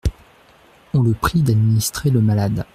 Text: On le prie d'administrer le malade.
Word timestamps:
On 0.95 1.03
le 1.03 1.13
prie 1.13 1.43
d'administrer 1.43 2.09
le 2.09 2.21
malade. 2.21 2.65